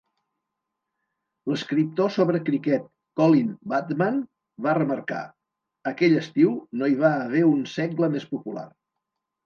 [1.51, 2.89] L'escriptor sobre criquet
[3.23, 4.19] Colin Bateman
[4.69, 5.23] va remarcar:
[5.95, 8.71] "aquell estiu no hi va haver un segle més popular".